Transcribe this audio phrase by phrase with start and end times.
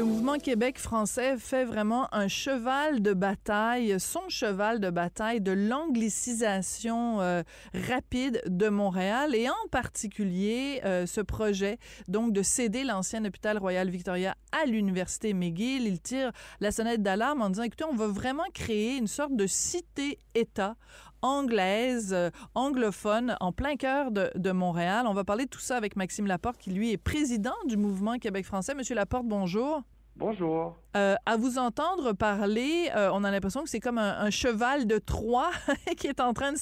[0.00, 5.52] Le mouvement Québec français fait vraiment un cheval de bataille, son cheval de bataille de
[5.52, 7.42] l'anglicisation euh,
[7.74, 11.76] rapide de Montréal et en particulier euh, ce projet
[12.08, 15.86] donc de céder l'ancien hôpital Royal Victoria à l'université McGill.
[15.86, 19.46] Il tire la sonnette d'alarme en disant écoutez, on va vraiment créer une sorte de
[19.46, 20.76] cité-État
[21.22, 25.06] anglaise, euh, anglophone, en plein cœur de, de, Montréal.
[25.06, 28.18] On va parler de tout ça avec Maxime Laporte, qui lui est président du mouvement
[28.18, 28.74] Québec français.
[28.74, 29.82] Monsieur Laporte, bonjour.
[30.20, 30.76] Bonjour.
[30.96, 34.86] Euh, à vous entendre parler, euh, on a l'impression que c'est comme un, un, cheval
[34.86, 35.50] de Troie
[35.96, 36.58] qui est en train de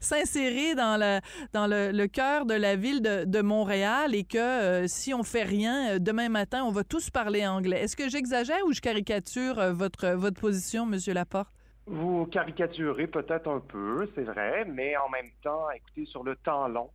[0.00, 1.20] s'insérer dans, le,
[1.52, 5.22] dans le, le, cœur de la ville de, de Montréal et que euh, si on
[5.22, 7.82] fait rien, demain matin, on va tous parler anglais.
[7.82, 11.57] Est-ce que j'exagère ou je caricature votre, votre position, Monsieur Laporte?
[11.90, 16.68] Vous caricaturez peut-être un peu, c'est vrai, mais en même temps, écoutez, sur le temps
[16.68, 16.90] long,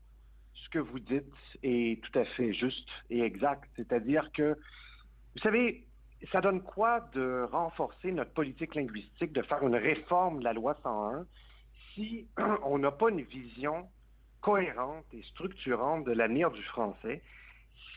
[0.54, 1.34] ce que vous dites
[1.64, 3.68] est tout à fait juste et exact.
[3.76, 5.88] C'est-à-dire que, vous savez,
[6.32, 10.78] ça donne quoi de renforcer notre politique linguistique, de faire une réforme de la loi
[10.84, 11.26] 101
[11.96, 12.28] si
[12.64, 13.88] on n'a pas une vision
[14.42, 17.24] cohérente et structurante de l'avenir du français,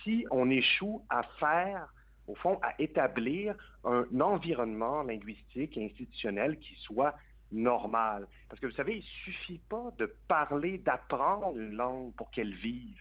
[0.03, 1.93] si on échoue à faire
[2.27, 7.15] au fond, à établir un environnement linguistique et institutionnel qui soit
[7.53, 8.27] normal.
[8.49, 13.01] Parce que vous savez, il suffit pas de parler, d'apprendre une langue pour qu'elle vive.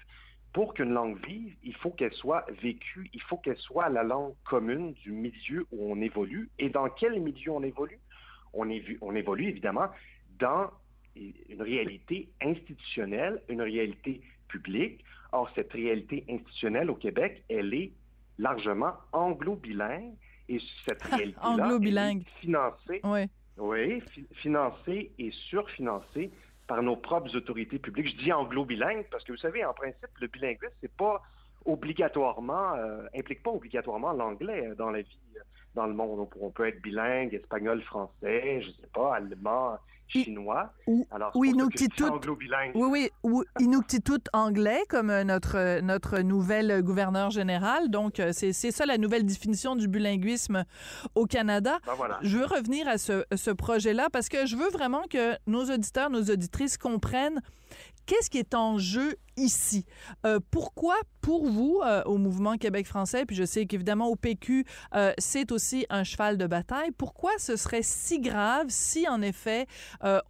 [0.53, 4.33] Pour qu'une langue vive, il faut qu'elle soit vécue, il faut qu'elle soit la langue
[4.45, 6.49] commune du milieu où on évolue.
[6.59, 7.99] Et dans quel milieu on évolue?
[8.53, 9.87] On évolue évidemment
[10.39, 10.69] dans
[11.15, 15.03] une réalité institutionnelle, une réalité publique.
[15.33, 17.91] Or, cette réalité institutionnelle au Québec, elle est
[18.37, 20.13] largement anglo-bilingue
[20.49, 23.29] et cette réalité-là est financée, oui.
[23.57, 26.29] Oui, fi financée et surfinancée
[26.67, 28.09] par nos propres autorités publiques.
[28.09, 31.21] Je dis anglo-bilingue parce que vous savez, en principe, le bilinguisme, c'est pas
[31.65, 35.19] obligatoirement, euh, implique pas obligatoirement l'anglais dans la vie,
[35.73, 36.27] dans le monde.
[36.39, 40.71] On peut être bilingue, espagnol, français, je sais pas, allemand, chinois.
[40.87, 42.03] Ou, Alors, ou Inuktitut.
[42.75, 47.89] Oui, oui, ou Inuktitut anglais, comme notre, notre nouvelle gouverneure générale.
[47.89, 50.65] Donc, c'est ça la nouvelle définition du bilinguisme
[51.15, 51.79] au Canada.
[51.85, 52.19] Ben voilà.
[52.21, 56.09] Je veux revenir à ce, ce projet-là parce que je veux vraiment que nos auditeurs,
[56.09, 57.41] nos auditrices comprennent
[58.05, 59.85] qu'est-ce qui est en jeu ici.
[60.25, 64.65] Euh, pourquoi, pour vous, euh, au mouvement Québec français, puis je sais qu'évidemment au PQ,
[64.93, 69.67] euh, c'est aussi un cheval de bataille, pourquoi ce serait si grave si, en effet,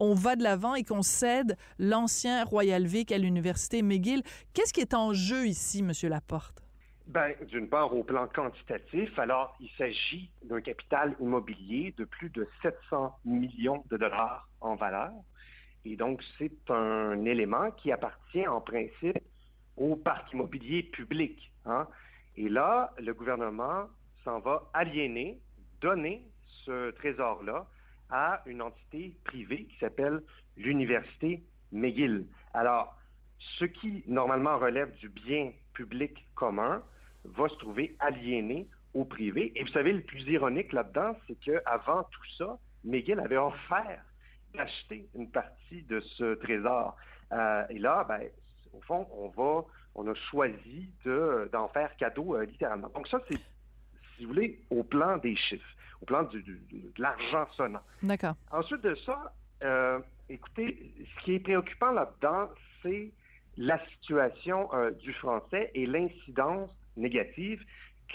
[0.00, 4.22] on va de l'avant et qu'on cède l'ancien Royal Vic à l'université McGill?
[4.54, 6.62] Qu'est-ce qui est en jeu ici, Monsieur Laporte?
[7.06, 12.48] Ben, d'une part, au plan quantitatif, alors il s'agit d'un capital immobilier de plus de
[12.62, 15.12] 700 millions de dollars en valeur.
[15.88, 19.20] Et donc, c'est un élément qui appartient en principe
[19.76, 21.52] au parc immobilier public.
[21.64, 21.86] Hein?
[22.36, 23.84] Et là, le gouvernement
[24.24, 25.38] s'en va aliéner,
[25.80, 26.26] donner
[26.64, 27.66] ce trésor-là
[28.10, 30.22] à une entité privée qui s'appelle
[30.56, 32.26] l'Université McGill.
[32.52, 32.96] Alors,
[33.38, 36.82] ce qui normalement relève du bien public commun
[37.24, 39.52] va se trouver aliéné au privé.
[39.54, 44.02] Et vous savez, le plus ironique là-dedans, c'est qu'avant tout ça, McGill avait offert
[44.56, 46.96] d'acheter une partie de ce trésor.
[47.32, 48.22] Euh, et là, ben,
[48.72, 52.88] au fond, on va, on a choisi de, d'en faire cadeau euh, littéralement.
[52.88, 53.38] Donc ça, c'est,
[54.16, 55.68] si vous voulez, au plan des chiffres,
[56.02, 57.82] au plan du, du, de l'argent sonnant.
[58.02, 58.34] D'accord.
[58.50, 62.50] Ensuite de ça, euh, écoutez, ce qui est préoccupant là-dedans,
[62.82, 63.10] c'est
[63.56, 64.68] la situation
[65.00, 66.68] du français et l'incidence
[66.98, 67.64] négative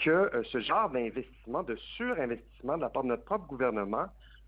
[0.04, 4.06] que ce genre d'investissement, de surinvestissement de la part de notre propre gouvernement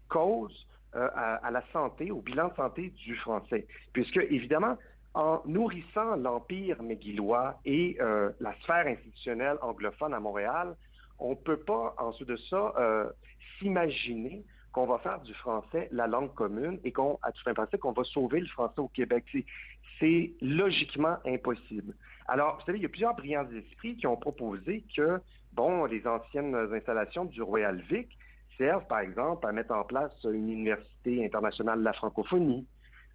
[0.08, 0.66] cause
[0.96, 3.66] euh, à, la santé, au bilan de santé du français.
[3.92, 4.76] Puisque, évidemment,
[5.14, 10.76] en nourrissant l'empire méguillois et euh, la sphère institutionnelle anglophone à Montréal,
[11.18, 13.10] on ne peut pas, ensuite de ça, euh,
[13.58, 18.04] s'imaginer qu'on va faire du français la langue commune et qu'on, à tout qu'on va
[18.04, 19.24] sauver le français au Québec.
[19.98, 21.94] C'est logiquement impossible.
[22.28, 25.20] Alors, vous savez, il y a plusieurs brillants esprits qui ont proposé que,
[25.52, 28.16] bon, les anciennes installations du Royal Vic
[28.56, 32.66] servent, par exemple, à mettre en place une université internationale de la francophonie,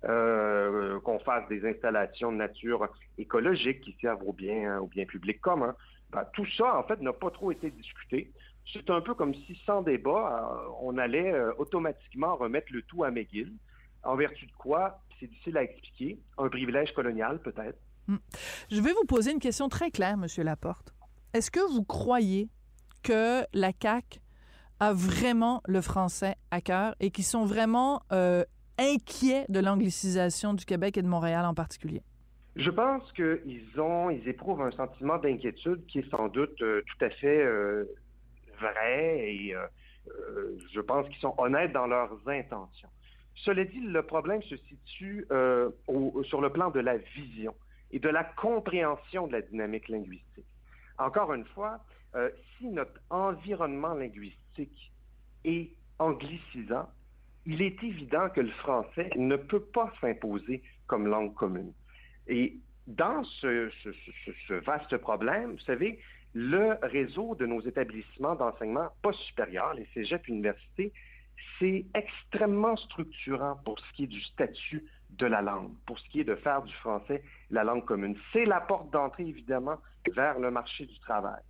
[0.06, 2.88] euh, qu'on fasse des installations de nature
[3.18, 5.76] écologique qui servent au bien, au bien public commun.
[6.12, 8.32] Ben, tout ça, en fait, n'a pas trop été discuté.
[8.72, 13.04] C'est un peu comme si, sans débat, euh, on allait euh, automatiquement remettre le tout
[13.04, 13.52] à McGill,
[14.04, 17.78] en vertu de quoi, c'est difficile à expliquer, un privilège colonial peut-être.
[18.08, 18.18] Hmm.
[18.72, 20.94] Je vais vous poser une question très claire, Monsieur Laporte.
[21.34, 22.50] Est-ce que vous croyez
[23.04, 24.20] que la CAQ
[24.80, 28.44] a vraiment le français à cœur et qui sont vraiment euh,
[28.78, 32.02] inquiets de l'anglicisation du Québec et de Montréal en particulier?
[32.56, 37.06] Je pense qu'ils ont, ils éprouvent un sentiment d'inquiétude qui est sans doute euh, tout
[37.06, 37.86] à fait euh,
[38.60, 39.56] vrais et
[40.74, 42.90] je pense qu'ils sont honnêtes dans leurs intentions.
[43.36, 45.26] Cela dit, le problème se situe
[46.24, 47.54] sur le plan de la vision
[47.92, 50.46] et de la compréhension de la dynamique linguistique.
[50.98, 51.80] Encore une fois,
[52.58, 54.92] si notre environnement linguistique
[55.44, 55.70] est
[56.00, 56.90] anglicisant,
[57.46, 61.74] il est évident que le français ne peut pas s'imposer comme langue commune.
[62.28, 62.58] Et
[62.88, 63.72] dans ce,
[64.66, 66.00] vaste problème, vous savez,
[66.34, 70.94] le réseau de nos établissements d'enseignement post-supérieur, les cégeps universités,
[71.58, 76.20] c'est extrêmement structurant pour ce qui est du statut de la langue, pour ce qui
[76.20, 78.16] est de faire du français la langue commune.
[78.32, 79.78] C'est la porte d'entrée, évidemment,
[80.14, 81.42] vers le marché du travail.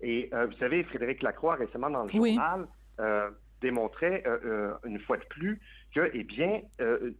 [0.00, 2.66] Et euh, vous savez, Frédéric Lacroix, récemment dans le journal,
[3.00, 3.30] euh,
[3.60, 5.60] démontrait euh, euh, une fois de plus
[5.94, 7.12] que, eh bien, euh,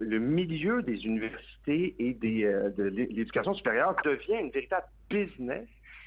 [0.00, 2.44] le milieu des universités et des,
[2.76, 5.66] de l'éducation supérieure devient une véritable business,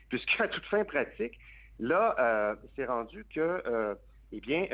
[0.09, 1.39] puisqu'à toute fin pratique,
[1.79, 3.95] là, c'est rendu que,
[4.31, 4.67] eh bien,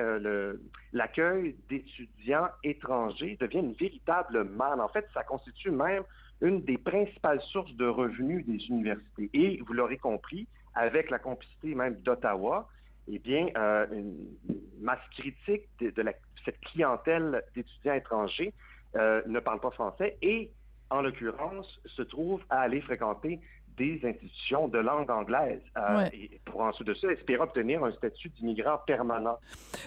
[0.93, 4.81] l'accueil d'étudiants étrangers devient une véritable manne.
[4.81, 6.03] En fait, ça constitue même
[6.41, 9.29] une des principales sources de revenus des universités.
[9.33, 12.67] Et vous l'aurez compris, avec la complicité même d'Ottawa,
[13.07, 14.27] eh bien, euh, une
[14.81, 15.93] masse critique de,
[16.43, 18.53] cette clientèle d'étudiants étrangers
[18.95, 20.51] euh, ne parle pas français et,
[20.89, 23.39] en l'occurrence, se trouve à aller fréquenter
[23.77, 28.29] des institutions de langue anglaise euh, et pour ensuite de ça espérer obtenir un statut
[28.29, 29.37] d'immigrant permanent.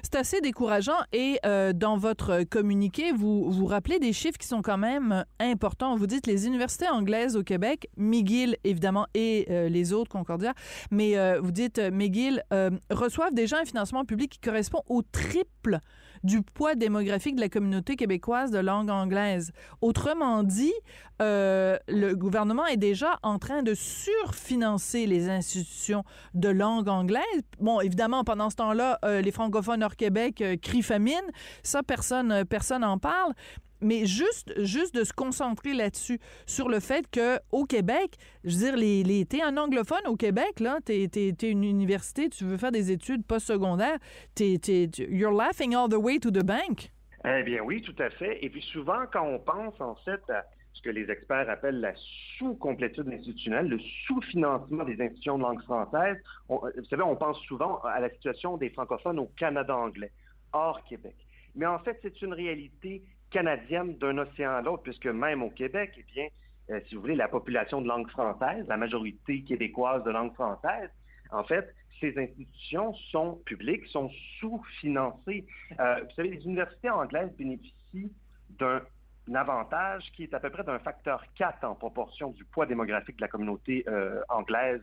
[0.03, 4.63] C'est assez décourageant et euh, dans votre communiqué, vous vous rappelez des chiffres qui sont
[4.63, 5.97] quand même importants.
[5.97, 10.55] Vous dites les universités anglaises au Québec, McGill évidemment et euh, les autres Concordia,
[10.91, 12.43] mais vous dites McGill
[12.91, 15.81] reçoivent déjà un financement public qui correspond au triple
[16.23, 19.53] du poids démographique de la communauté québécoise de langue anglaise.
[19.81, 20.75] Autrement dit,
[21.21, 26.05] le gouvernement est déjà en train de surfinancer les institutions
[26.35, 27.43] de langue anglaise.
[27.61, 31.15] Bon, évidemment, pendant ce temps-là, euh, les francophones hors Québec euh, crient famine.
[31.63, 33.33] Ça, personne, euh, personne en parle.
[33.81, 38.65] Mais juste, juste de se concentrer là-dessus, sur le fait que au Québec, je veux
[38.65, 42.57] dire, les, les t'es un anglophone au Québec, là, t'es, es, une université, tu veux
[42.57, 43.99] faire des études postsecondaires,
[44.35, 46.91] t'es, t'es, you're laughing all the way to the bank.
[47.25, 48.45] Eh bien oui, tout à fait.
[48.45, 50.45] Et puis souvent, quand on pense en fait à
[50.79, 51.93] ce que les experts appellent la
[52.39, 56.17] sous-complétude institutionnelle, le sous-financement des institutions de langue française.
[56.49, 60.13] vous savez, on pense souvent à la situation des francophones au Canada anglais,
[60.53, 61.17] hors Québec.
[61.57, 65.93] Mais en fait, c'est une réalité canadienne d'un océan à l'autre, puisque même au Québec,
[65.99, 66.29] eh bien,
[66.71, 70.91] euh, si vous voulez, la population de langue française, la majorité québécoise de langue française,
[71.31, 75.45] en fait, ces institutions sont publiques, sont sous-financées.
[75.81, 78.13] Euh, vous savez, les universités anglaises bénéficient
[78.59, 78.83] d'un
[79.31, 83.17] un avantage qui est à peu près d'un facteur 4 en proportion du poids démographique
[83.17, 84.81] de la communauté euh, anglaise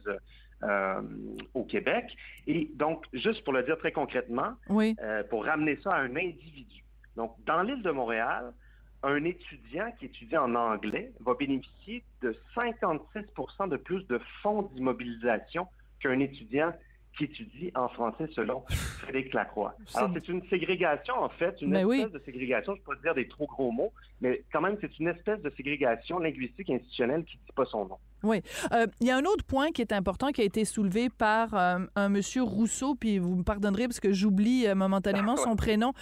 [0.62, 1.02] euh,
[1.56, 2.06] au Québec.
[2.46, 4.54] Et donc, juste pour le dire très concrètement,
[5.32, 6.85] pour ramener ça à un individu.
[7.16, 8.54] Donc, dans l'île de Montréal,
[9.04, 15.68] un étudiant qui étudie en anglais va bénéficier de 56% de plus de fonds d'immobilisation
[16.00, 16.74] qu'un étudiant
[17.18, 18.64] qui étudie en français selon
[19.00, 19.76] Frédéric Lacroix.
[19.94, 23.02] Alors, c'est une ségrégation, en fait, une ben espèce de ségrégation, je ne peux pas
[23.02, 27.24] dire des trop gros mots, mais quand même, c'est une espèce de ségrégation linguistique institutionnelle
[27.24, 27.98] qui ne dit pas son nom.
[28.26, 28.42] Oui.
[28.72, 31.54] Euh, il y a un autre point qui est important qui a été soulevé par
[31.54, 35.94] euh, un monsieur Rousseau, puis vous me pardonnerez parce que j'oublie euh, momentanément son prénom,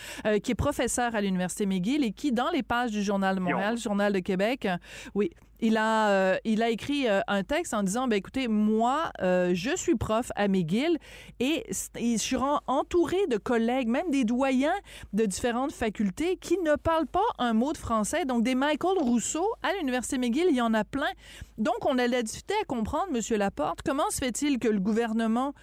[0.44, 3.78] qui est professeur à l'Université McGill et qui, dans les pages du Journal de Montréal,
[3.78, 4.68] Journal de Québec,
[5.14, 5.32] oui,
[5.64, 10.32] il a, il a écrit un texte en disant, ben écoutez, moi, je suis prof
[10.36, 10.98] à McGill
[11.40, 12.36] et je suis
[12.68, 14.76] entouré de collègues, même des doyens
[15.14, 18.26] de différentes facultés qui ne parlent pas un mot de français.
[18.26, 21.12] Donc, des Michael Rousseau à l'Université McGill, il y en a plein.
[21.58, 23.38] Donc, on a la difficulté à comprendre, M.
[23.38, 25.54] Laporte, comment se fait-il que le gouvernement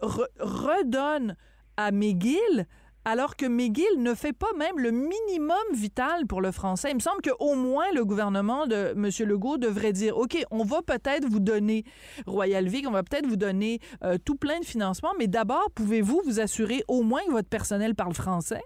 [0.00, 1.36] redonne
[1.76, 2.66] à McGill
[3.04, 6.90] alors que McGill ne fait pas même le minimum vital pour le français.
[6.90, 9.08] Il me semble qu'au moins le gouvernement de M.
[9.28, 11.84] Legault devrait dire, OK, on va peut-être vous donner
[12.26, 16.22] Royal Vic, on va peut-être vous donner euh, tout plein de financements, mais d'abord, pouvez-vous
[16.24, 18.62] vous assurer au moins que votre personnel parle français?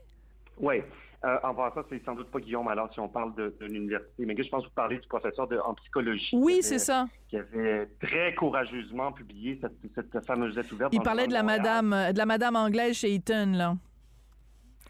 [0.58, 0.82] Oui.
[1.24, 4.26] Euh, en passant, c'est sans doute pas Guillaume alors si on parle de, l'université.
[4.26, 6.36] Mais je pense que vous parlez du professeur de, en psychologie.
[6.36, 7.06] Oui, c'est ça.
[7.28, 10.94] Qui avait très courageusement publié cette, fameuse lettre ouverte.
[10.94, 13.74] Il parlait de la madame, de la madame anglaise chez Eton, là.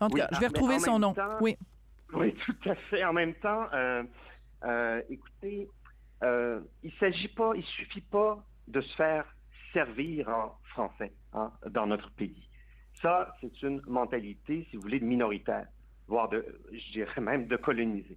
[0.00, 1.14] En tout cas, je vais retrouver son nom.
[1.40, 1.56] oui.
[2.12, 3.04] Oui, tout à fait.
[3.04, 4.04] En même temps, euh,
[4.64, 5.68] euh, écoutez,
[6.22, 8.38] il s'agit pas, il suffit pas
[8.68, 9.24] de se faire
[9.72, 12.48] servir en français hein, dans notre pays.
[13.02, 15.66] Ça, c'est une mentalité, si vous voulez, minoritaire
[16.08, 18.16] voire de, je dirais même de coloniser.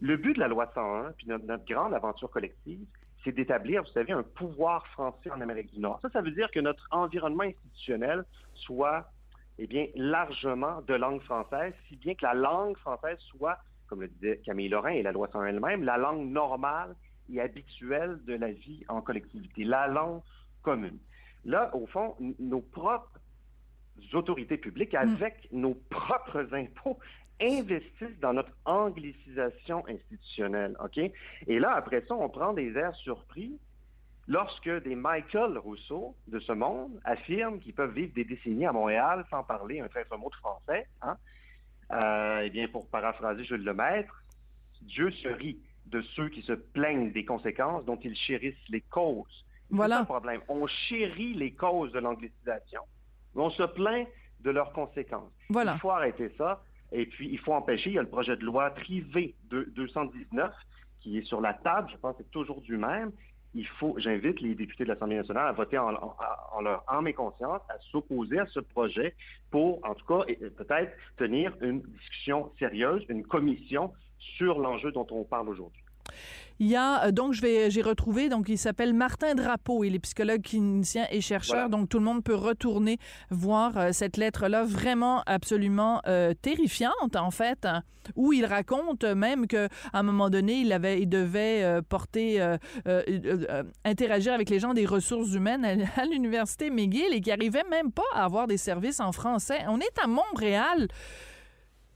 [0.00, 2.86] Le but de la loi 101, puis notre, grande aventure collective,
[3.24, 5.98] c'est d'établir, vous savez, un pouvoir français en Amérique du Nord.
[6.02, 9.10] Ça, ça veut dire que notre environnement institutionnel soit,
[9.58, 14.08] eh bien, largement de langue française, si bien que la langue française soit, comme le
[14.08, 16.94] disait Camille Lorrain et la loi sans elle-même, la langue normale
[17.32, 20.20] et habituelle de la vie en collectivité, la langue
[20.62, 20.98] commune.
[21.44, 23.20] Là, au fond, nos propres
[24.12, 24.96] autorités publiques, mm.
[24.96, 26.98] avec nos propres impôts,
[27.40, 30.98] investissent dans notre anglicisation institutionnelle, OK?
[30.98, 33.58] Et là, après ça, on prend des airs surpris
[34.28, 39.24] lorsque des Michael Rousseau de ce monde affirment qu'ils peuvent vivre des décennies à Montréal
[39.30, 40.86] sans parler un très mot de français.
[41.02, 41.16] Hein?
[41.90, 44.22] Euh, eh bien, pour paraphraser Jules Lemaître,
[44.82, 49.46] Dieu se rit de ceux qui se plaignent des conséquences dont ils chérissent les causes.
[49.70, 50.00] Voilà.
[50.00, 50.42] le problème.
[50.48, 52.82] On chérit les causes de l'anglicisation,
[53.34, 54.06] mais on se plaint
[54.40, 55.32] de leurs conséquences.
[55.48, 55.74] Voilà.
[55.74, 56.62] Il faut arrêter ça.
[56.92, 60.52] Et puis, il faut empêcher, il y a le projet de loi privé de 219
[61.00, 63.12] qui est sur la table, je pense que c'est toujours du même.
[63.54, 65.94] Il faut, j'invite les députés de l'Assemblée nationale à voter en,
[66.52, 69.14] en, leur âme et conscience, à s'opposer à ce projet
[69.50, 70.24] pour, en tout cas,
[70.56, 75.82] peut-être tenir une discussion sérieuse, une commission sur l'enjeu dont on parle aujourd'hui.
[76.60, 79.94] Il y a euh, donc je vais j'ai retrouvé donc il s'appelle Martin Drapeau, il
[79.94, 82.98] est psychologue clinicien et chercheur donc tout le monde peut retourner
[83.30, 87.82] voir euh, cette lettre là vraiment absolument euh, terrifiante en fait hein,
[88.16, 92.40] où il raconte même que à un moment donné il avait il devait porter
[93.84, 97.92] interagir avec les gens des ressources humaines à, à l'université McGill et qui arrivait même
[97.92, 99.60] pas à avoir des services en français.
[99.68, 100.88] On est à Montréal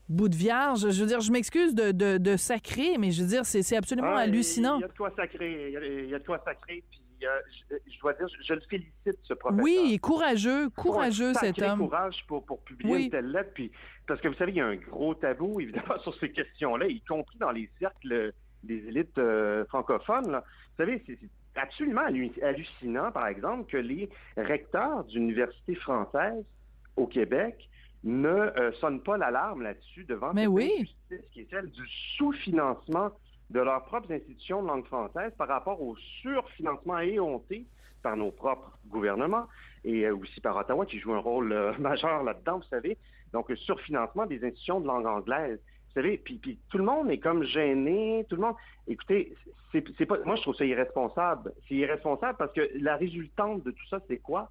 [0.08, 0.90] bout de vierge.
[0.90, 4.78] Je veux dire, je m'excuse de, de, sacrer, mais je veux dire, c'est absolument hallucinant.
[4.78, 5.72] Il y a de quoi sacrer.
[5.72, 6.82] Il y a, de quoi sacrer.
[6.90, 7.40] Puis, euh,
[7.70, 9.64] je, dois dire, je, le félicite, ce professeur.
[9.64, 11.78] Oui, courageux, courageux, cet homme.
[11.78, 13.50] courage pour, pour publier une telle lettre.
[13.54, 13.70] Puis,
[14.06, 17.00] parce que vous savez, il y a un gros tabou, évidemment, sur ces questions-là, y
[17.02, 18.32] compris dans les cercles
[18.62, 20.36] des élites euh, francophones.
[20.36, 21.18] Vous savez, c'est
[21.54, 22.02] absolument
[22.42, 26.44] hallucinant, par exemple, que les recteurs d'universités françaises
[26.96, 27.68] au Québec
[28.04, 30.94] ne euh, sonne pas l'alarme là-dessus devant Mais oui.
[31.32, 31.82] qui est celle du
[32.16, 33.10] sous-financement
[33.50, 37.66] de leurs propres institutions de langue française par rapport au surfinancement éhonté
[38.02, 39.46] par nos propres gouvernements
[39.84, 42.96] et euh, aussi par Ottawa qui joue un rôle euh, majeur là-dedans, vous savez.
[43.32, 45.58] Donc, le surfinancement des institutions de langue anglaise.
[45.58, 48.56] Vous savez, puis, puis, tout le monde est comme gêné, tout le monde.
[48.88, 49.34] Écoutez,
[49.72, 50.18] c'est pas.
[50.24, 51.52] Moi, je trouve ça irresponsable.
[51.68, 54.48] C'est irresponsable parce que la résultante de tout ça, c'est quoi?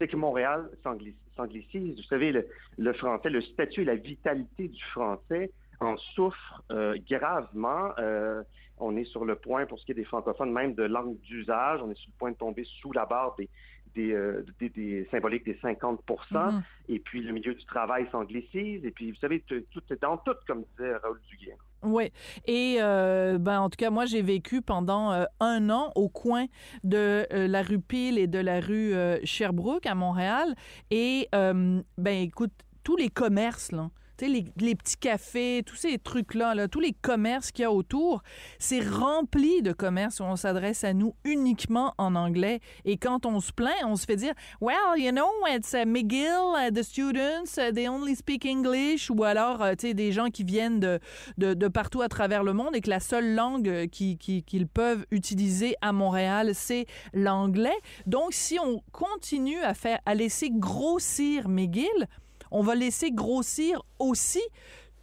[0.00, 1.96] C'est que Montréal s'anglicise.
[1.96, 2.32] Vous savez,
[2.78, 7.90] le, français, le statut et la vitalité du français en souffrent euh, gravement.
[7.98, 8.42] Euh,
[8.78, 11.80] on est sur le point, pour ce qui est des francophones, même de langue d'usage,
[11.82, 13.50] on est sur le point de tomber sous la barre des,
[13.94, 16.62] des, euh, des, symboliques des 50 mm-hmm.
[16.88, 18.82] Et puis, le milieu du travail s'anglicise.
[18.86, 21.56] Et puis, vous savez, tout est dans tout, comme disait Raoul Duguay.
[21.82, 22.12] Oui.
[22.46, 26.46] Et euh, ben, en tout cas, moi, j'ai vécu pendant euh, un an au coin
[26.84, 28.94] de euh, la rue Peel et de la rue
[29.24, 30.54] Sherbrooke à Montréal.
[30.90, 32.52] Et, ben, écoute,
[32.84, 33.90] tous les commerces, là,
[34.28, 38.22] les, petits cafés, tous ces trucs-là, là, tous les commerces qu'il y a autour,
[38.58, 42.60] c'est rempli de commerces où on s'adresse à nous uniquement en anglais.
[42.84, 46.54] Et quand on se plaint, on se fait dire, well, you know, it's uh, McGill,
[46.56, 50.44] uh, the students, uh, they only speak English, ou alors, tu sais, des gens qui
[50.44, 54.66] viennent de, partout à travers le monde et que la seule langue qu'ils qui, qu'ils
[54.66, 57.70] peuvent utiliser à Montréal, c'est l'anglais.
[58.06, 62.08] Donc, si on continue à faire, à laisser grossir McGill,
[62.50, 64.42] on va laisser grossir aussi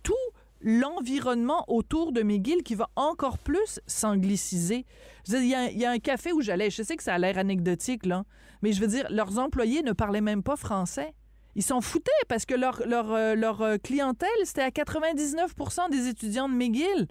[0.03, 0.13] tout
[0.61, 4.85] l'environnement autour de McGill qui va encore plus s'angliciser.
[5.27, 8.23] Il y, a un café où j'allais, je sais que ça a l'air anecdotique, là,
[8.61, 11.13] mais je veux dire, leurs employés ne parlaient même pas français.
[11.55, 16.07] Ils s'en foutaient parce que leur, leur, euh, leur euh, clientèle, c'était à 99% des
[16.07, 17.07] étudiants de McGill.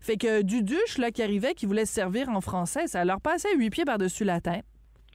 [0.00, 3.54] Fait que Duduche, là, qui arrivait, qui voulait se servir en français, ça leur passait
[3.56, 4.64] huit pieds par-dessus la tête.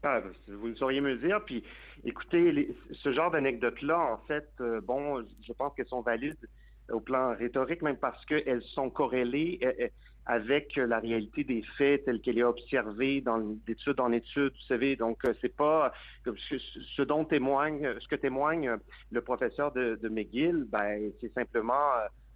[0.03, 1.39] Ah, ben, vous ne sauriez me dire.
[1.45, 1.63] Puis,
[2.05, 6.49] écoutez, ce genre d'anecdotes-là, en fait, euh, bon, je pense qu'elles sont valides
[6.91, 9.87] au plan rhétorique, même parce qu'elles sont corrélées euh, euh,
[10.25, 14.95] avec la réalité des faits telle qu'elle est observée dans d'étude en étude, vous savez.
[14.95, 15.91] Donc, c'est pas
[16.25, 18.77] ce dont témoigne, ce que témoigne
[19.11, 21.89] le professeur de, de McGill, ben, c'est simplement,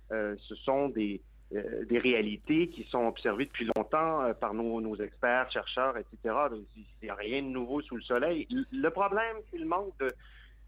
[0.09, 1.21] ce sont des
[1.56, 6.36] euh, des réalités qui sont observées depuis longtemps euh, par nos, nos, experts, chercheurs, etc.
[6.75, 8.48] Il n'y a rien de nouveau sous le soleil.
[8.72, 10.13] Le problème, c'est le manque de,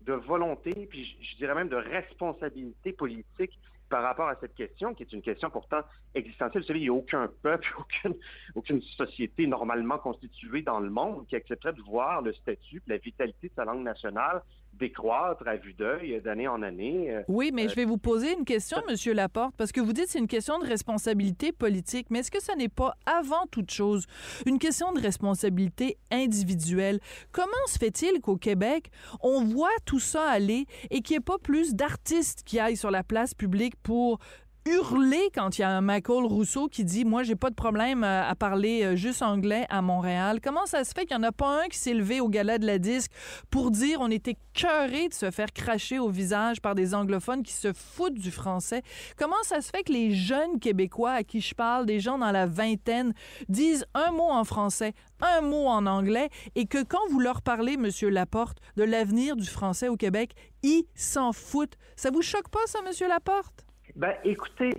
[0.06, 3.60] de volonté, puis je, dirais même de responsabilité politique
[3.90, 5.82] par rapport à cette question, qui est une question pourtant
[6.16, 6.62] existentielle.
[6.62, 8.16] Vous savez, il n'y a aucun peuple, aucune,
[8.56, 13.50] aucune société normalement constituée dans le monde qui accepterait de voir le statut, la vitalité
[13.50, 17.12] de sa langue nationale décroître à vue d'œil d'année en année.
[17.12, 20.06] Euh, oui, mais je vais vous poser une question, Monsieur Laporte, parce que vous dites
[20.06, 23.72] que c'est une question de responsabilité politique, mais est-ce que ce n'est pas avant toute
[23.72, 24.06] chose
[24.46, 27.00] une question de responsabilité individuelle?
[27.32, 28.90] Comment se fait-il qu'au Québec,
[29.22, 32.92] on voit tout ça aller et qu'il n'y ait pas plus d'artistes qui aillent sur
[32.92, 34.20] la place publique pour
[34.66, 38.04] hurler quand il y a un Michael Rousseau qui dit moi j'ai pas de problème
[38.04, 40.40] euh, à parler euh, juste anglais à Montréal.
[40.44, 42.58] Comment ça se fait qu'il y en a pas un qui s'est levé au gala
[42.58, 43.12] de la disque
[43.50, 47.54] pour dire on était cœuré de se faire cracher au visage par des anglophones qui
[47.54, 48.82] se foutent du français?
[49.18, 52.32] Comment ça se fait que les jeunes québécois à qui je parle, des gens dans
[52.32, 53.14] la vingtaine
[53.48, 57.78] disent un mot en français, un mot en anglais et que quand vous leur parlez
[57.78, 61.78] monsieur Laporte de l'avenir du français au Québec, ils s'en foutent?
[61.96, 63.69] Ça vous choque pas ça monsieur Laporte?
[64.00, 64.72] Ben, écoutez,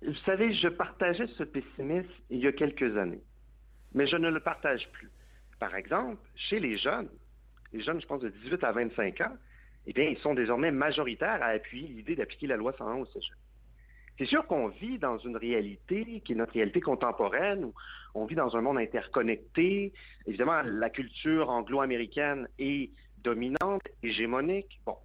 [0.00, 3.20] vous savez, je partageais ce pessimisme il y a quelques années,
[3.92, 5.10] mais je ne le partage plus.
[5.60, 7.10] Par exemple, chez les jeunes,
[7.74, 9.36] les jeunes, je pense, de 18 à 25 ans,
[9.86, 13.36] eh bien, ils sont désormais majoritaires à appuyer l'idée d'appliquer la loi 101 au cégep.
[14.16, 17.74] C'est sûr qu'on vit dans une réalité qui est notre réalité contemporaine, où
[18.14, 19.92] on vit dans un monde interconnecté.
[20.26, 22.88] Évidemment, la culture anglo-américaine est
[23.18, 24.80] dominante, hégémonique.
[24.86, 24.96] Bon,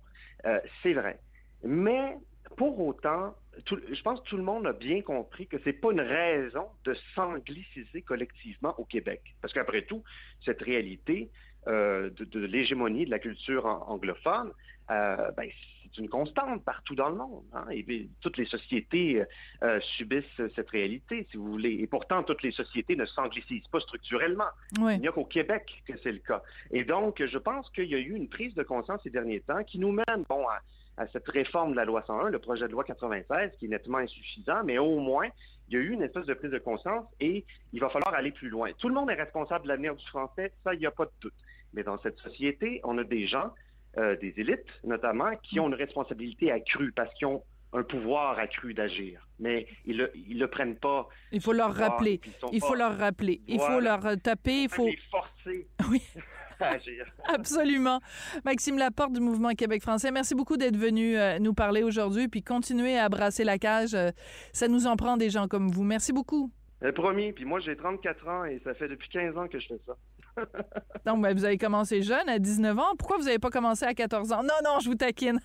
[0.46, 1.20] euh, c'est vrai.
[1.66, 2.16] Mais
[2.56, 5.92] pour autant, je pense que tout le monde a bien compris que ce n'est pas
[5.92, 9.22] une raison de s'angliciser collectivement au Québec.
[9.42, 10.04] Parce qu'après tout,
[10.44, 11.30] cette réalité
[11.68, 14.52] euh, de, l'hégémonie de la culture anglophone,
[14.90, 15.50] euh, ben,
[15.84, 17.44] c'est une constante partout dans le monde.
[17.54, 17.66] Hein.
[17.72, 19.24] Et, toutes les sociétés
[19.64, 21.74] euh, subissent cette réalité, si vous voulez.
[21.80, 24.50] Et pourtant, toutes les sociétés ne s'anglicisent pas structurellement.
[24.78, 26.42] Il n'y a qu'au Québec que c'est le cas.
[26.72, 29.64] Et donc, je pense qu'il y a eu une prise de conscience ces derniers temps
[29.64, 30.60] qui nous mène, bon, à
[30.98, 34.00] à cette réforme de la loi 101, le projet de loi 96, qui est nettement
[34.00, 35.28] insuffisant, mais au moins,
[35.70, 38.32] il y a eu une espèce de prise de conscience et il va falloir aller
[38.32, 38.72] plus loin.
[38.78, 41.12] Tout le monde est responsable de l'avenir du français, ça, il n'y a pas de
[41.22, 41.34] doute.
[41.74, 43.52] Mais dans cette société, on a des gens,
[43.98, 48.74] euh, des élites notamment, qui ont une responsabilité accrue parce qu'ils ont un pouvoir accru
[48.74, 49.28] d'agir.
[49.40, 51.08] Mais ils le, le prennent pas.
[51.32, 52.22] Il faut leur rappeler.
[52.52, 53.42] Il faut leur rappeler.
[53.48, 54.64] Il faut leur taper.
[54.64, 54.88] Il faut.
[54.88, 55.68] Les forcer.
[55.92, 56.02] Oui.
[57.34, 58.00] Absolument.
[58.46, 62.44] Maxime Laporte du Mouvement Québec français, merci beaucoup d'être venu euh, nous parler aujourd'hui, puis
[62.44, 63.94] continuer à brasser la cage.
[63.94, 64.10] Euh,
[64.54, 65.84] ça nous en prend des gens comme vous.
[65.84, 66.52] Merci beaucoup.
[66.84, 67.34] Euh, promis.
[67.34, 69.96] Puis moi, j'ai 34 ans et ça fait depuis 15 ans que je fais ça.
[71.06, 72.96] Donc, ben, vous avez commencé jeune, à 19 ans.
[72.98, 74.44] Pourquoi vous n'avez pas commencé à 14 ans?
[74.44, 75.40] Non, non, je vous taquine.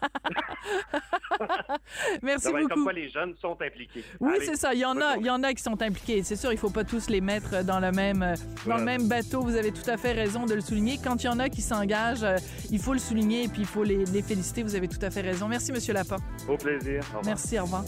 [2.22, 2.68] Merci beaucoup.
[2.68, 4.05] Comme quoi les jeunes sont impliqués.
[4.20, 4.74] Oui, c'est ça.
[4.74, 6.22] Il y en a, il y en a qui sont impliqués.
[6.22, 8.35] C'est sûr, il ne faut pas tous les mettre dans le même,
[8.66, 9.42] dans le même bateau.
[9.42, 10.98] Vous avez tout à fait raison de le souligner.
[11.02, 12.37] Quand il y en a qui s'engagent, euh,
[12.70, 14.62] il faut le souligner et puis il faut les, les féliciter.
[14.62, 15.48] Vous avez tout à fait raison.
[15.48, 16.22] Merci, Monsieur Laporte.
[16.48, 17.02] Au plaisir.
[17.24, 17.85] Merci, au revoir.